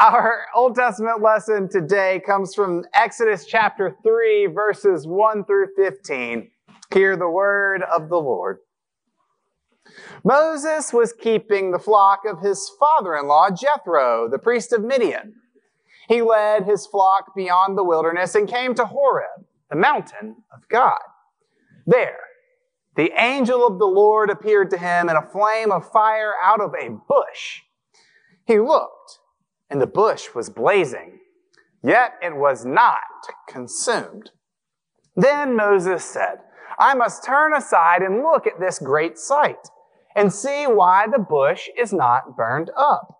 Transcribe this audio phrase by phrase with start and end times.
[0.00, 6.50] Our Old Testament lesson today comes from Exodus chapter 3, verses 1 through 15.
[6.94, 8.60] Hear the word of the Lord.
[10.24, 15.34] Moses was keeping the flock of his father in law, Jethro, the priest of Midian.
[16.08, 20.96] He led his flock beyond the wilderness and came to Horeb, the mountain of God.
[21.86, 22.20] There,
[22.96, 26.72] the angel of the Lord appeared to him in a flame of fire out of
[26.72, 27.60] a bush.
[28.46, 29.19] He looked,
[29.70, 31.20] and the bush was blazing,
[31.82, 32.98] yet it was not
[33.48, 34.30] consumed.
[35.16, 36.38] Then Moses said,
[36.78, 39.68] I must turn aside and look at this great sight
[40.16, 43.16] and see why the bush is not burned up.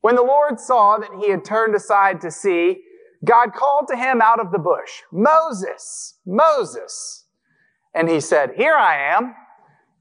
[0.00, 2.82] When the Lord saw that he had turned aside to see,
[3.24, 7.26] God called to him out of the bush, Moses, Moses.
[7.94, 9.34] And he said, Here I am.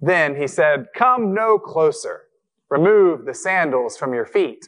[0.01, 2.21] Then he said, Come no closer.
[2.70, 4.67] Remove the sandals from your feet,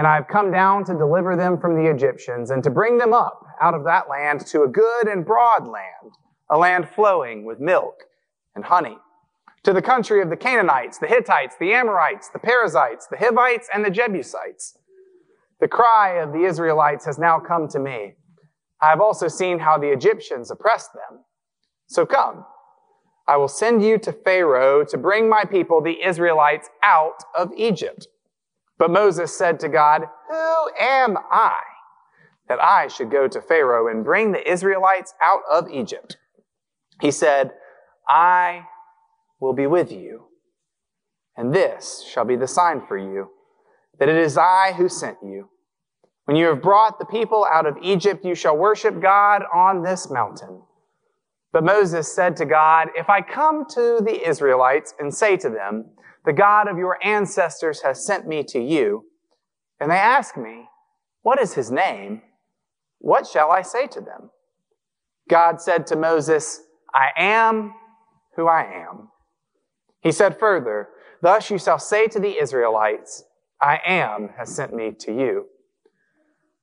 [0.00, 3.12] And I have come down to deliver them from the Egyptians and to bring them
[3.12, 6.14] up out of that land to a good and broad land,
[6.48, 8.04] a land flowing with milk
[8.54, 8.96] and honey
[9.62, 13.84] to the country of the Canaanites, the Hittites, the Amorites, the Perizzites, the Hivites, and
[13.84, 14.78] the Jebusites.
[15.60, 18.14] The cry of the Israelites has now come to me.
[18.80, 21.24] I have also seen how the Egyptians oppressed them.
[21.88, 22.46] So come,
[23.28, 28.08] I will send you to Pharaoh to bring my people, the Israelites, out of Egypt.
[28.80, 31.52] But Moses said to God, Who am I
[32.48, 36.16] that I should go to Pharaoh and bring the Israelites out of Egypt?
[37.02, 37.52] He said,
[38.08, 38.62] I
[39.38, 40.28] will be with you.
[41.36, 43.28] And this shall be the sign for you,
[43.98, 45.50] that it is I who sent you.
[46.24, 50.10] When you have brought the people out of Egypt, you shall worship God on this
[50.10, 50.62] mountain.
[51.52, 55.90] But Moses said to God, If I come to the Israelites and say to them,
[56.24, 59.04] The God of your ancestors has sent me to you,
[59.80, 60.68] and they ask me,
[61.22, 62.22] What is his name?
[62.98, 64.30] What shall I say to them?
[65.28, 66.60] God said to Moses,
[66.94, 67.72] I am
[68.36, 69.08] who I am.
[70.02, 70.88] He said further,
[71.22, 73.24] Thus you shall say to the Israelites,
[73.60, 75.46] I am has sent me to you.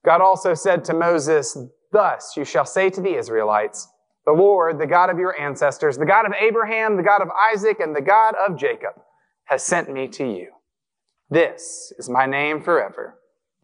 [0.05, 1.57] God also said to Moses,
[1.91, 3.87] Thus you shall say to the Israelites,
[4.25, 7.79] The Lord, the God of your ancestors, the God of Abraham, the God of Isaac,
[7.79, 8.93] and the God of Jacob,
[9.47, 10.51] has sent me to you.
[11.29, 13.19] This is my name forever,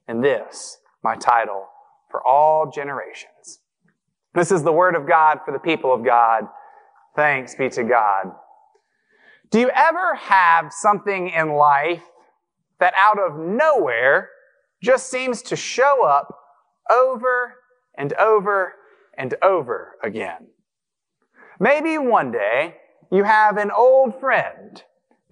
[0.08, 1.68] and this my title
[2.10, 3.60] for all generations.
[4.34, 6.48] This is the word of God for the people of God.
[7.16, 8.32] Thanks be to God.
[9.52, 12.04] Do you ever have something in life
[12.80, 14.30] that out of nowhere
[14.82, 16.36] just seems to show up
[16.90, 17.56] over
[17.96, 18.74] and over
[19.18, 20.48] and over again?
[21.60, 22.78] Maybe one day
[23.12, 24.82] you have an old friend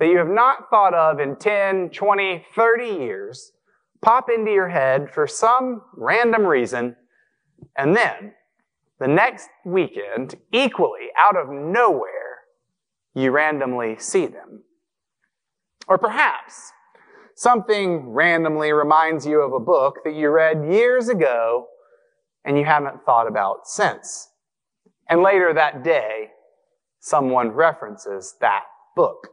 [0.01, 3.51] that you have not thought of in 10, 20, 30 years
[4.01, 6.95] pop into your head for some random reason,
[7.77, 8.33] and then
[8.99, 12.39] the next weekend, equally out of nowhere,
[13.13, 14.63] you randomly see them.
[15.87, 16.71] Or perhaps
[17.35, 21.67] something randomly reminds you of a book that you read years ago
[22.43, 24.29] and you haven't thought about since.
[25.07, 26.29] And later that day,
[27.01, 28.63] someone references that
[28.95, 29.27] book.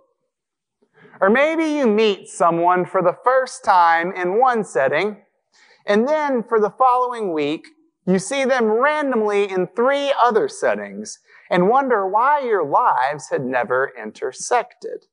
[1.20, 5.22] Or maybe you meet someone for the first time in one setting,
[5.86, 7.66] and then for the following week,
[8.06, 11.18] you see them randomly in three other settings,
[11.50, 15.06] and wonder why your lives had never intersected.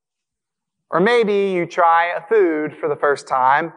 [0.91, 3.73] Or maybe you try a food for the first time,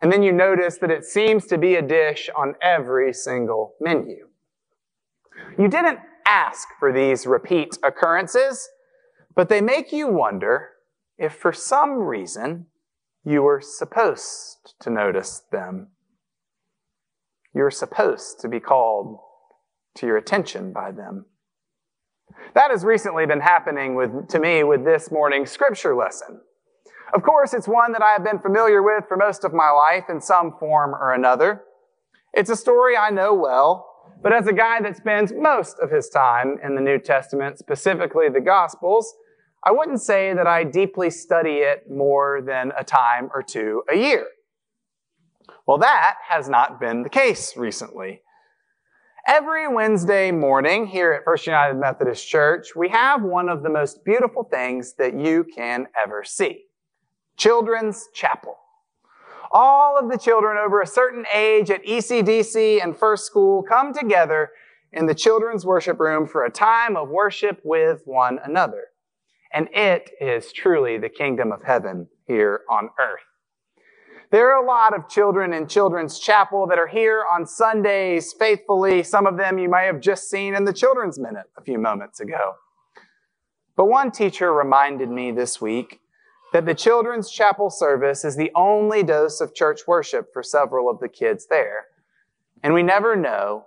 [0.00, 4.28] and then you notice that it seems to be a dish on every single menu.
[5.58, 8.68] You didn't ask for these repeat occurrences,
[9.34, 10.70] but they make you wonder
[11.18, 12.66] if for some reason
[13.24, 15.88] you were supposed to notice them.
[17.52, 19.18] You were supposed to be called
[19.96, 21.26] to your attention by them.
[22.54, 26.40] That has recently been happening with, to me with this morning's scripture lesson.
[27.14, 30.04] Of course, it's one that I have been familiar with for most of my life
[30.08, 31.62] in some form or another.
[32.32, 33.88] It's a story I know well,
[34.22, 38.28] but as a guy that spends most of his time in the New Testament, specifically
[38.28, 39.14] the Gospels,
[39.66, 43.96] I wouldn't say that I deeply study it more than a time or two a
[43.96, 44.24] year.
[45.66, 48.22] Well, that has not been the case recently.
[49.26, 54.04] Every Wednesday morning here at First United Methodist Church, we have one of the most
[54.04, 56.66] beautiful things that you can ever see.
[57.36, 58.56] Children's Chapel.
[59.50, 64.50] All of the children over a certain age at ECDC and First School come together
[64.92, 68.90] in the children's worship room for a time of worship with one another.
[69.56, 73.24] And it is truly the kingdom of heaven here on earth.
[74.30, 79.02] There are a lot of children in Children's Chapel that are here on Sundays faithfully.
[79.02, 82.20] Some of them you may have just seen in the Children's Minute a few moments
[82.20, 82.56] ago.
[83.76, 86.00] But one teacher reminded me this week
[86.52, 91.00] that the Children's Chapel service is the only dose of church worship for several of
[91.00, 91.86] the kids there.
[92.62, 93.64] And we never know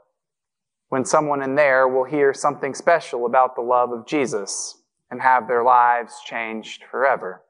[0.89, 4.78] when someone in there will hear something special about the love of Jesus
[5.11, 7.41] and have their lives changed forever.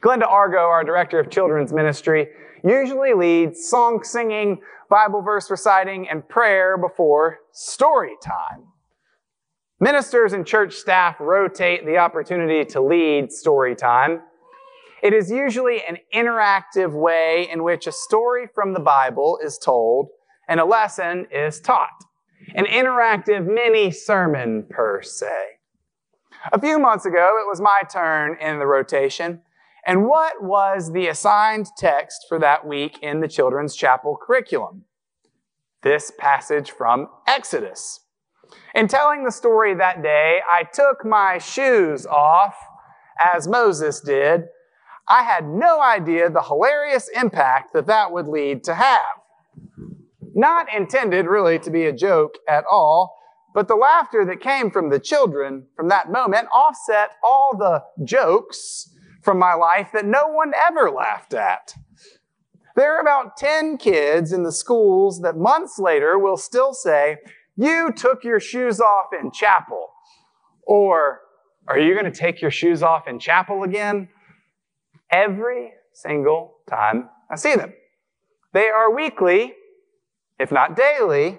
[0.00, 2.28] Glenda Argo, our director of children's ministry,
[2.64, 8.64] usually leads song singing, Bible verse reciting, and prayer before story time.
[9.80, 14.20] Ministers and church staff rotate the opportunity to lead story time.
[15.02, 20.08] It is usually an interactive way in which a story from the Bible is told
[20.48, 22.04] and a lesson is taught.
[22.54, 25.51] An interactive mini sermon, per se.
[26.50, 29.42] A few months ago, it was my turn in the rotation.
[29.86, 34.84] And what was the assigned text for that week in the Children's Chapel curriculum?
[35.82, 38.00] This passage from Exodus.
[38.74, 42.56] In telling the story that day, I took my shoes off,
[43.20, 44.42] as Moses did.
[45.08, 49.00] I had no idea the hilarious impact that that would lead to have.
[50.34, 53.16] Not intended really to be a joke at all,
[53.54, 58.90] but the laughter that came from the children from that moment offset all the jokes
[59.22, 61.74] from my life that no one ever laughed at.
[62.74, 67.18] There are about 10 kids in the schools that months later will still say,
[67.56, 69.90] You took your shoes off in chapel.
[70.66, 71.20] Or,
[71.68, 74.08] Are you going to take your shoes off in chapel again?
[75.10, 77.74] Every single time I see them.
[78.52, 79.54] They are weekly,
[80.38, 81.38] if not daily,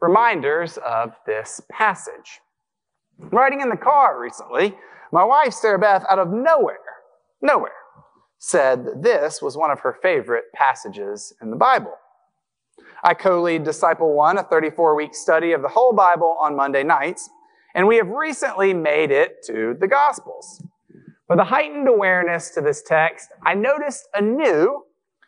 [0.00, 2.40] reminders of this passage.
[3.18, 4.74] Riding in the car recently,
[5.12, 6.78] my wife, Sarah Beth, out of nowhere,
[7.42, 7.72] nowhere
[8.38, 11.92] said that this was one of her favorite passages in the Bible.
[13.04, 17.28] I co-lead Disciple One, a 34-week study of the whole Bible on Monday nights,
[17.74, 20.62] and we have recently made it to the Gospels.
[21.28, 24.84] With a heightened awareness to this text, I noticed anew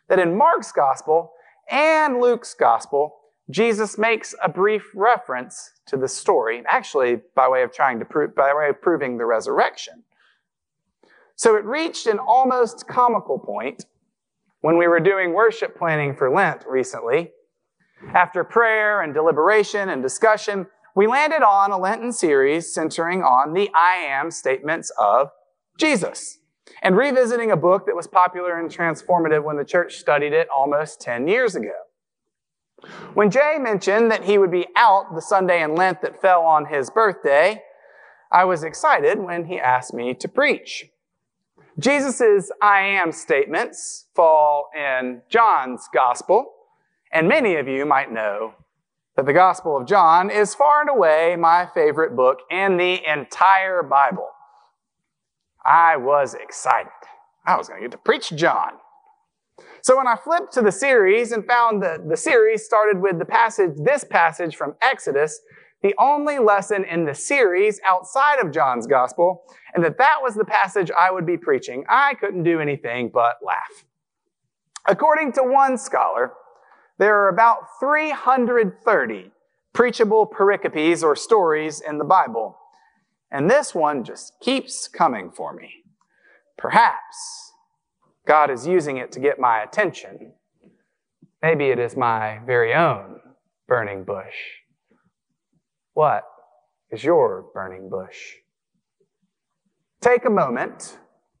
[0.09, 1.31] that in Mark's Gospel
[1.69, 3.15] and Luke's Gospel,
[3.49, 8.35] Jesus makes a brief reference to the story, actually by way of trying to prove,
[8.35, 10.03] by way of proving the resurrection.
[11.35, 13.85] So it reached an almost comical point
[14.61, 17.31] when we were doing worship planning for Lent recently.
[18.13, 23.69] After prayer and deliberation and discussion, we landed on a Lenten series centering on the
[23.73, 25.29] I am statements of
[25.77, 26.39] Jesus
[26.81, 31.01] and revisiting a book that was popular and transformative when the church studied it almost
[31.01, 31.73] 10 years ago.
[33.13, 36.65] When Jay mentioned that he would be out the Sunday in Lent that fell on
[36.65, 37.61] his birthday,
[38.31, 40.85] I was excited when he asked me to preach.
[41.79, 46.51] Jesus' I am statements fall in John's gospel,
[47.11, 48.53] and many of you might know
[49.15, 53.83] that the Gospel of John is far and away my favorite book in the entire
[53.83, 54.29] Bible.
[55.63, 56.91] I was excited.
[57.45, 58.73] I was going to get to preach John.
[59.83, 63.25] So when I flipped to the series and found that the series started with the
[63.25, 65.41] passage, this passage from Exodus,
[65.81, 69.43] the only lesson in the series outside of John's gospel,
[69.75, 73.35] and that that was the passage I would be preaching, I couldn't do anything but
[73.45, 73.83] laugh.
[74.87, 76.31] According to one scholar,
[76.97, 79.31] there are about 330
[79.73, 82.57] preachable pericopes or stories in the Bible.
[83.31, 85.83] And this one just keeps coming for me.
[86.57, 87.52] Perhaps
[88.25, 90.33] God is using it to get my attention.
[91.41, 93.19] Maybe it is my very own
[93.67, 94.35] burning bush.
[95.93, 96.23] What
[96.89, 98.35] is your burning bush?
[100.01, 100.97] Take a moment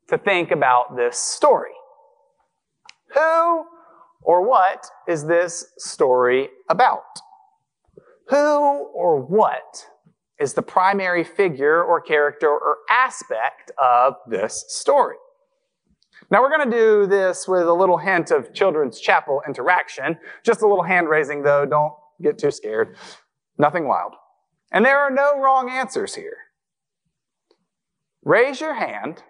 [0.09, 1.71] to think about this story.
[3.13, 3.65] Who
[4.21, 7.19] or what is this story about?
[8.29, 8.37] Who
[8.93, 9.87] or what
[10.39, 15.15] is the primary figure or character or aspect of this story?
[16.29, 20.17] Now we're going to do this with a little hint of children's chapel interaction.
[20.43, 21.65] Just a little hand raising though.
[21.65, 22.95] Don't get too scared.
[23.57, 24.13] Nothing wild.
[24.71, 26.37] And there are no wrong answers here.
[28.23, 29.23] Raise your hand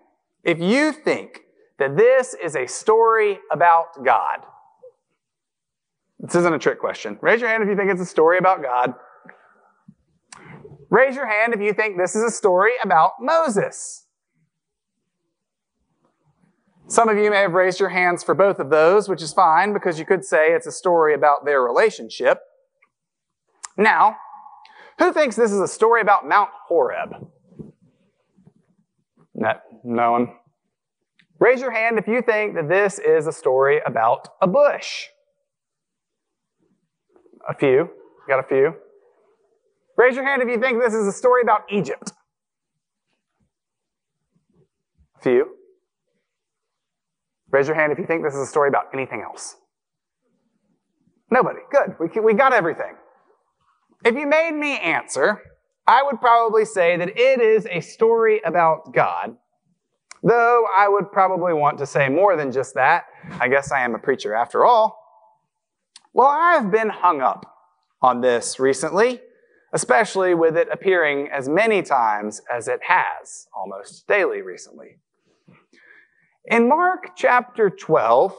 [0.44, 1.42] if you think
[1.80, 4.46] that this is a story about God.
[6.20, 7.18] This isn't a trick question.
[7.22, 8.94] Raise your hand if you think it's a story about God.
[10.90, 14.06] Raise your hand if you think this is a story about Moses.
[16.94, 19.74] Some of you may have raised your hands for both of those, which is fine
[19.74, 22.38] because you could say it's a story about their relationship.
[23.76, 24.18] Now,
[25.00, 27.28] who thinks this is a story about Mount Horeb?
[29.34, 30.34] No, no one.
[31.40, 35.08] Raise your hand if you think that this is a story about a bush.
[37.50, 37.90] A few.
[38.28, 38.76] Got a few.
[39.98, 42.12] Raise your hand if you think this is a story about Egypt.
[45.18, 45.56] A few.
[47.54, 49.58] Raise your hand if you think this is a story about anything else.
[51.30, 51.60] Nobody.
[51.72, 51.96] Good.
[52.00, 52.96] We, we got everything.
[54.04, 55.40] If you made me answer,
[55.86, 59.38] I would probably say that it is a story about God.
[60.24, 63.06] Though I would probably want to say more than just that.
[63.40, 65.00] I guess I am a preacher after all.
[66.12, 67.46] Well, I've been hung up
[68.02, 69.22] on this recently,
[69.74, 74.98] especially with it appearing as many times as it has almost daily recently.
[76.46, 78.36] In Mark chapter 12,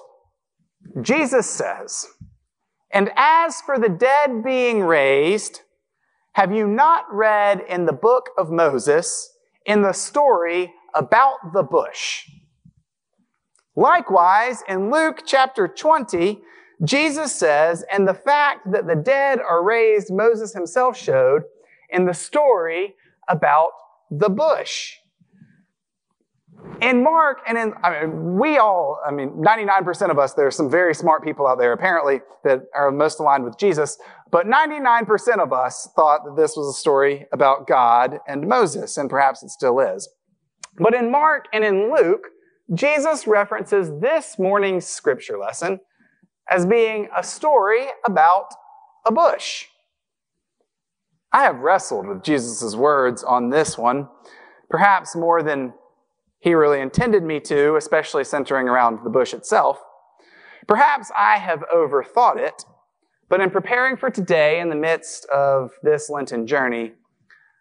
[1.01, 2.07] Jesus says,
[2.91, 5.63] And as for the dead being raised,
[6.33, 9.31] have you not read in the book of Moses,
[9.65, 12.29] in the story about the bush?
[13.75, 16.43] Likewise, in Luke chapter 20,
[16.85, 21.45] Jesus says, and the fact that the dead are raised, Moses himself showed
[21.89, 22.95] in the story
[23.29, 23.71] about
[24.11, 24.97] the bush.
[26.85, 30.51] In Mark and in, I mean, we all, I mean, 99% of us, there are
[30.51, 33.97] some very smart people out there apparently that are most aligned with Jesus,
[34.31, 39.09] but 99% of us thought that this was a story about God and Moses, and
[39.09, 40.07] perhaps it still is.
[40.77, 42.29] But in Mark and in Luke,
[42.75, 45.81] Jesus references this morning's scripture lesson
[46.51, 48.49] as being a story about
[49.07, 49.69] a bush.
[51.33, 54.07] I have wrestled with Jesus' words on this one,
[54.69, 55.73] perhaps more than
[56.45, 59.83] he really intended me to, especially centering around the bush itself.
[60.67, 62.67] Perhaps I have overthought it,
[63.31, 66.93] but in preparing for today in the midst of this Lenten journey,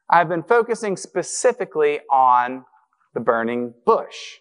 [0.09, 2.65] I've been focusing specifically on
[3.13, 4.39] the burning bush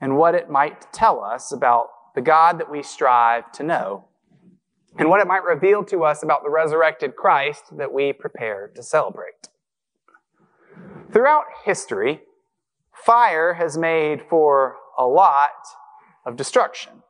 [0.00, 4.08] and what it might tell us about the God that we strive to know,
[4.98, 8.82] and what it might reveal to us about the resurrected Christ that we prepare to
[8.82, 9.48] celebrate.
[11.12, 12.22] Throughout history,
[13.04, 15.50] fire has made for a lot
[16.24, 17.02] of destruction.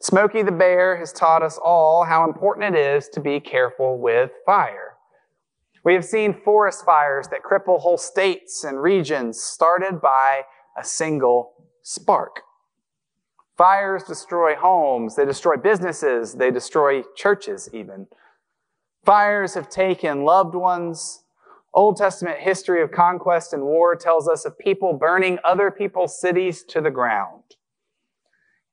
[0.00, 4.30] Smokey the Bear has taught us all how important it is to be careful with
[4.46, 4.94] fire.
[5.84, 10.42] We have seen forest fires that cripple whole states and regions started by
[10.78, 11.52] a single
[11.82, 12.42] spark.
[13.56, 18.06] Fires destroy homes, they destroy businesses, they destroy churches even.
[19.04, 21.24] Fires have taken loved ones.
[21.74, 26.64] Old Testament history of conquest and war tells us of people burning other people's cities
[26.64, 27.42] to the ground.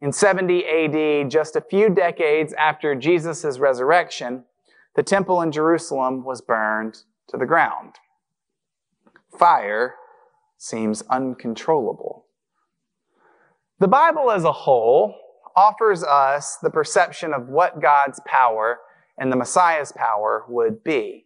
[0.01, 4.43] In 70 AD, just a few decades after Jesus' resurrection,
[4.95, 7.95] the temple in Jerusalem was burned to the ground.
[9.37, 9.95] Fire
[10.57, 12.25] seems uncontrollable.
[13.79, 15.15] The Bible as a whole
[15.55, 18.79] offers us the perception of what God's power
[19.17, 21.24] and the Messiah's power would be,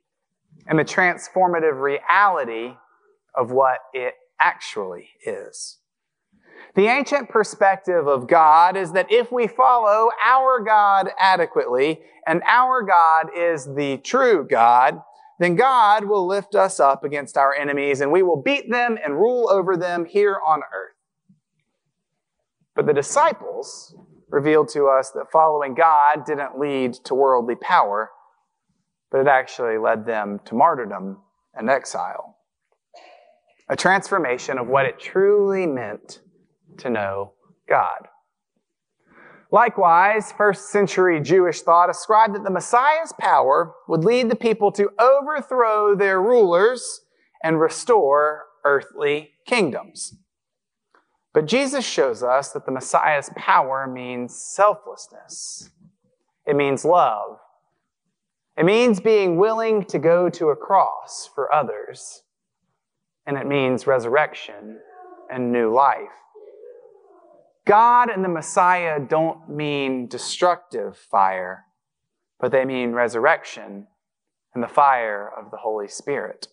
[0.67, 2.73] and the transformative reality
[3.35, 5.77] of what it actually is.
[6.75, 12.83] The ancient perspective of God is that if we follow our God adequately, and our
[12.83, 15.01] God is the true God,
[15.39, 19.15] then God will lift us up against our enemies and we will beat them and
[19.15, 20.95] rule over them here on earth.
[22.75, 23.95] But the disciples
[24.29, 28.11] revealed to us that following God didn't lead to worldly power,
[29.11, 31.17] but it actually led them to martyrdom
[31.53, 32.37] and exile.
[33.69, 36.21] A transformation of what it truly meant
[36.77, 37.33] to know
[37.67, 38.07] God.
[39.51, 44.91] Likewise, first century Jewish thought ascribed that the Messiah's power would lead the people to
[44.99, 47.01] overthrow their rulers
[47.43, 50.15] and restore earthly kingdoms.
[51.33, 55.69] But Jesus shows us that the Messiah's power means selflessness.
[56.45, 57.37] It means love.
[58.59, 62.23] It means being willing to go to a cross for others.
[63.25, 64.79] And it means resurrection
[65.31, 66.09] and new life.
[67.65, 71.67] God and the Messiah don't mean destructive fire,
[72.37, 73.87] but they mean resurrection
[74.53, 76.49] and the fire of the Holy Spirit.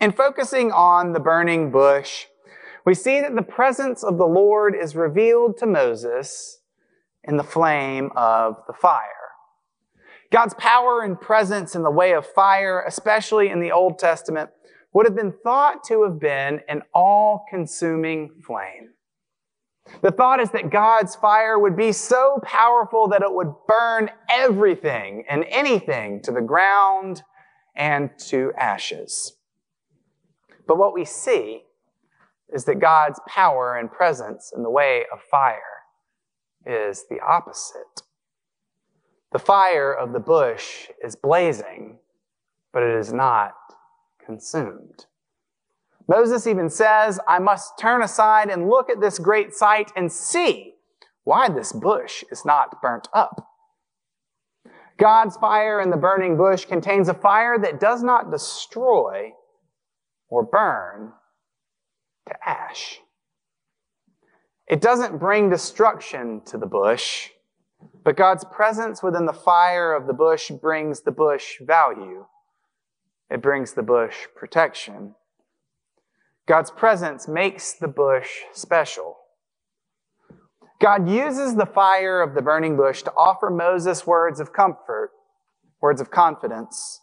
[0.00, 2.26] In focusing on the burning bush,
[2.84, 6.58] we see that the presence of the Lord is revealed to Moses
[7.24, 9.21] in the flame of the fire.
[10.32, 14.48] God's power and presence in the way of fire, especially in the Old Testament,
[14.94, 18.94] would have been thought to have been an all consuming flame.
[20.00, 25.24] The thought is that God's fire would be so powerful that it would burn everything
[25.28, 27.22] and anything to the ground
[27.76, 29.34] and to ashes.
[30.66, 31.64] But what we see
[32.48, 35.58] is that God's power and presence in the way of fire
[36.64, 38.02] is the opposite.
[39.32, 41.98] The fire of the bush is blazing,
[42.72, 43.54] but it is not
[44.24, 45.06] consumed.
[46.06, 50.74] Moses even says, I must turn aside and look at this great sight and see
[51.24, 53.48] why this bush is not burnt up.
[54.98, 59.32] God's fire in the burning bush contains a fire that does not destroy
[60.28, 61.12] or burn
[62.28, 63.00] to ash.
[64.68, 67.30] It doesn't bring destruction to the bush,
[68.04, 72.26] but God's presence within the fire of the bush brings the bush value.
[73.30, 75.14] It brings the bush protection.
[76.46, 79.18] God's presence makes the bush special.
[80.80, 85.12] God uses the fire of the burning bush to offer Moses words of comfort,
[85.80, 87.00] words of confidence,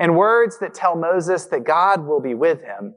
[0.00, 2.96] and words that tell Moses that God will be with him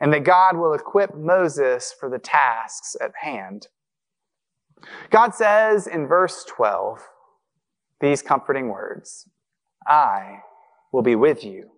[0.00, 3.68] and that God will equip Moses for the tasks at hand.
[5.10, 7.00] God says in verse 12
[8.00, 9.28] these comforting words
[9.86, 10.40] I
[10.92, 11.70] will be with you.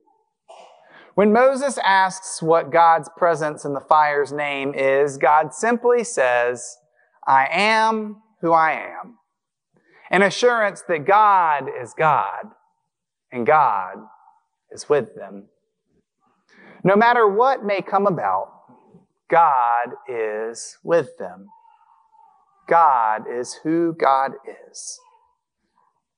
[1.14, 6.76] When Moses asks what God's presence in the fire's name is, God simply says,
[7.26, 9.18] I am who I am.
[10.10, 12.46] An assurance that God is God
[13.30, 13.96] and God
[14.72, 15.48] is with them.
[16.82, 18.48] No matter what may come about,
[19.30, 21.46] God is with them.
[22.66, 24.32] God is who God
[24.70, 24.98] is.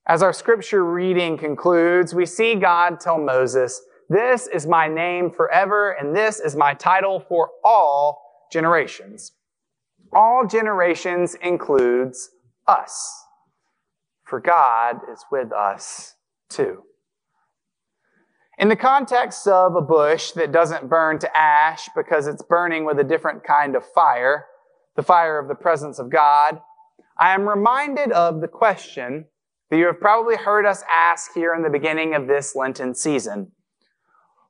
[0.08, 5.90] As our scripture reading concludes, we see God tell Moses, This is my name forever,
[5.92, 9.32] and this is my title for all generations.
[10.12, 12.30] All generations includes
[12.68, 13.12] us,
[14.24, 16.14] for God is with us
[16.48, 16.82] too.
[18.59, 22.98] In the context of a bush that doesn't burn to ash because it's burning with
[22.98, 24.46] a different kind of fire,
[24.96, 26.61] the fire of the presence of God,
[27.18, 29.26] I am reminded of the question
[29.70, 33.52] that you have probably heard us ask here in the beginning of this Lenten season.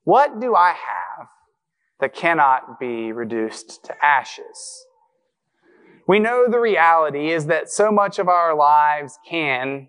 [0.04, 1.28] What do I have
[2.00, 4.86] that cannot be reduced to ashes?
[6.06, 9.88] We know the reality is that so much of our lives can,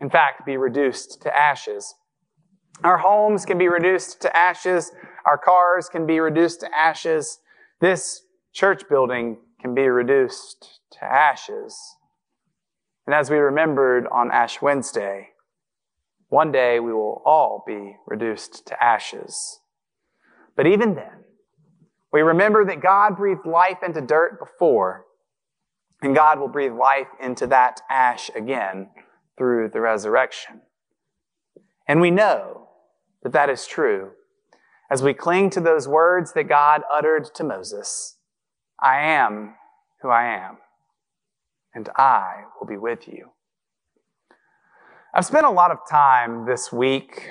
[0.00, 1.94] in fact, be reduced to ashes.
[2.82, 4.92] Our homes can be reduced to ashes.
[5.24, 7.38] Our cars can be reduced to ashes.
[7.80, 11.96] This church building can be reduced to ashes.
[13.06, 15.30] And as we remembered on Ash Wednesday,
[16.28, 19.60] one day we will all be reduced to ashes.
[20.54, 21.24] But even then,
[22.12, 25.06] we remember that God breathed life into dirt before,
[26.02, 28.90] and God will breathe life into that ash again
[29.38, 30.60] through the resurrection.
[31.88, 32.68] And we know
[33.22, 34.10] that that is true
[34.90, 38.18] as we cling to those words that God uttered to Moses
[38.80, 39.54] I am
[40.02, 40.58] who I am,
[41.74, 43.30] and I will be with you.
[45.14, 47.30] I've spent a lot of time this week,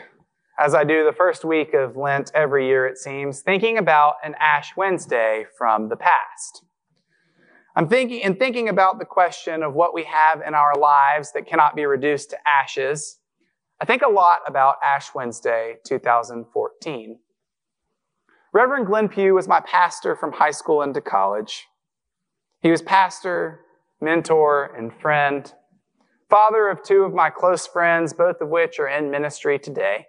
[0.59, 4.35] as I do the first week of Lent every year, it seems, thinking about an
[4.39, 6.63] Ash Wednesday from the past.
[7.75, 11.47] I'm thinking and thinking about the question of what we have in our lives that
[11.47, 13.19] cannot be reduced to ashes
[13.83, 17.19] I think a lot about Ash Wednesday 2014.
[18.53, 21.65] Reverend Glenn Pugh was my pastor from high school into college.
[22.61, 23.61] He was pastor,
[23.99, 25.51] mentor, and friend,
[26.29, 30.05] father of two of my close friends, both of which are in ministry today.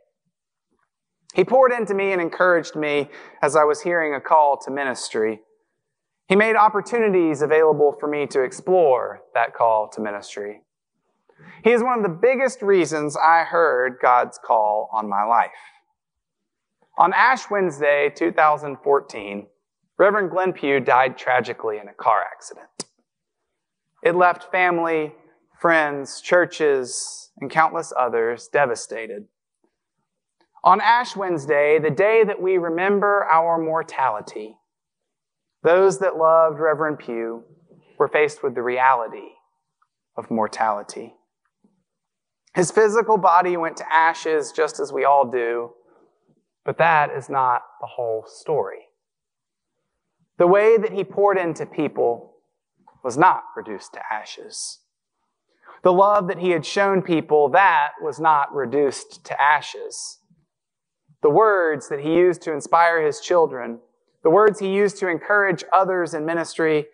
[1.32, 3.08] He poured into me and encouraged me
[3.40, 5.40] as I was hearing a call to ministry.
[6.28, 10.60] He made opportunities available for me to explore that call to ministry.
[11.64, 15.50] He is one of the biggest reasons I heard God's call on my life.
[16.96, 19.46] On Ash Wednesday, 2014,
[19.98, 22.68] Reverend Glenn Pugh died tragically in a car accident.
[24.04, 25.12] It left family,
[25.58, 29.24] friends, churches, and countless others devastated.
[30.62, 34.56] On Ash Wednesday, the day that we remember our mortality,
[35.62, 37.42] those that loved Reverend Pugh
[37.98, 39.32] were faced with the reality
[40.16, 41.14] of mortality.
[42.54, 45.72] His physical body went to ashes just as we all do,
[46.64, 48.88] but that is not the whole story.
[50.38, 52.34] The way that he poured into people
[53.02, 54.80] was not reduced to ashes.
[55.82, 60.18] The love that he had shown people, that was not reduced to ashes.
[61.22, 63.80] The words that he used to inspire his children,
[64.22, 66.86] the words he used to encourage others in ministry,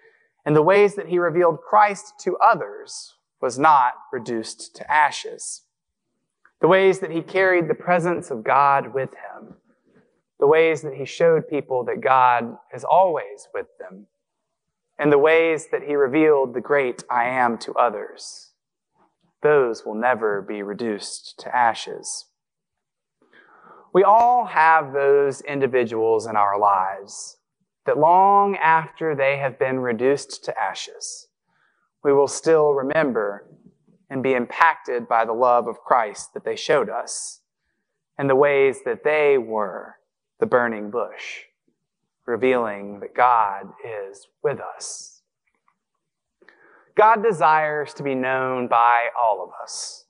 [0.44, 5.62] and the ways that he revealed Christ to others was not reduced to ashes.
[6.60, 9.54] The ways that he carried the presence of God with him,
[10.40, 14.06] the ways that he showed people that God is always with them,
[14.98, 18.52] and the ways that he revealed the great I am to others,
[19.42, 22.26] those will never be reduced to ashes.
[23.92, 27.36] We all have those individuals in our lives
[27.84, 31.28] that long after they have been reduced to ashes,
[32.02, 33.46] we will still remember
[34.08, 37.40] and be impacted by the love of Christ that they showed us
[38.16, 39.96] and the ways that they were
[40.40, 41.44] the burning bush,
[42.26, 45.22] revealing that God is with us.
[46.96, 50.06] God desires to be known by all of us.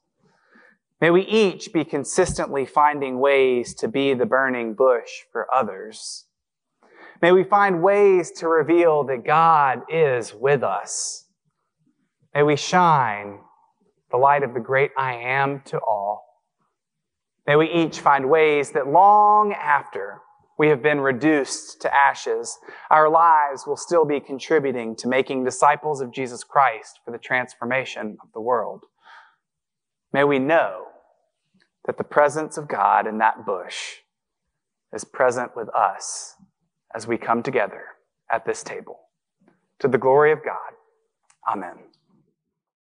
[1.00, 6.26] May we each be consistently finding ways to be the burning bush for others.
[7.22, 11.26] May we find ways to reveal that God is with us.
[12.34, 13.40] May we shine
[14.10, 16.29] the light of the great I am to all.
[17.50, 20.20] May we each find ways that long after
[20.56, 22.56] we have been reduced to ashes,
[22.92, 28.18] our lives will still be contributing to making disciples of Jesus Christ for the transformation
[28.22, 28.84] of the world.
[30.12, 30.84] May we know
[31.86, 33.96] that the presence of God in that bush
[34.92, 36.36] is present with us
[36.94, 37.82] as we come together
[38.30, 39.00] at this table.
[39.80, 40.54] To the glory of God.
[41.48, 41.89] Amen.